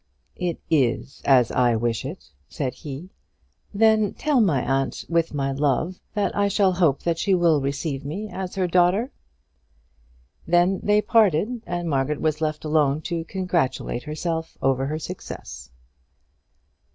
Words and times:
"It 0.37 0.59
is 0.67 1.21
as 1.25 1.51
I 1.51 1.75
wish 1.75 2.05
it," 2.05 2.31
said 2.49 2.73
he. 2.73 3.11
"Then 3.71 4.15
tell 4.15 4.41
my 4.41 4.63
aunt, 4.67 5.05
with 5.07 5.31
my 5.35 5.51
love, 5.51 5.99
that 6.15 6.35
I 6.35 6.47
shall 6.47 6.71
hope 6.73 7.03
that 7.03 7.19
she 7.19 7.35
will 7.35 7.61
receive 7.61 8.03
me 8.03 8.27
as 8.27 8.55
her 8.55 8.65
daughter." 8.65 9.11
Then 10.47 10.79
they 10.81 11.03
parted, 11.03 11.61
and 11.67 11.87
Margaret 11.87 12.19
was 12.19 12.41
left 12.41 12.65
alone 12.65 13.01
to 13.01 13.25
congratulate 13.25 14.01
herself 14.01 14.57
over 14.59 14.87
her 14.87 14.97
success. 14.97 15.69